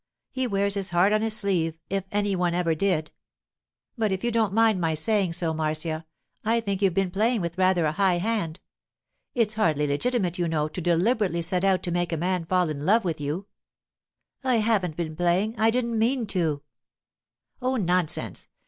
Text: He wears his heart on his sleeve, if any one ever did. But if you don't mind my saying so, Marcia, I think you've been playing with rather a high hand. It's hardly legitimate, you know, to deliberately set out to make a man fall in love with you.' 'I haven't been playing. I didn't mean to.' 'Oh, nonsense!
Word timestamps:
He 0.31 0.47
wears 0.47 0.73
his 0.73 0.89
heart 0.89 1.13
on 1.13 1.21
his 1.21 1.37
sleeve, 1.37 1.77
if 1.87 2.05
any 2.11 2.35
one 2.35 2.55
ever 2.55 2.73
did. 2.73 3.11
But 3.95 4.11
if 4.11 4.23
you 4.23 4.31
don't 4.31 4.51
mind 4.51 4.81
my 4.81 4.95
saying 4.95 5.33
so, 5.33 5.53
Marcia, 5.53 6.07
I 6.43 6.59
think 6.59 6.81
you've 6.81 6.95
been 6.95 7.11
playing 7.11 7.41
with 7.41 7.55
rather 7.55 7.85
a 7.85 7.91
high 7.91 8.17
hand. 8.17 8.59
It's 9.35 9.53
hardly 9.53 9.85
legitimate, 9.85 10.39
you 10.39 10.47
know, 10.47 10.67
to 10.67 10.81
deliberately 10.81 11.43
set 11.43 11.63
out 11.63 11.83
to 11.83 11.91
make 11.91 12.11
a 12.11 12.17
man 12.17 12.45
fall 12.45 12.67
in 12.69 12.83
love 12.83 13.05
with 13.05 13.21
you.' 13.21 13.45
'I 14.43 14.55
haven't 14.55 14.97
been 14.97 15.15
playing. 15.15 15.53
I 15.59 15.69
didn't 15.69 15.99
mean 15.99 16.25
to.' 16.25 16.63
'Oh, 17.61 17.75
nonsense! 17.75 18.47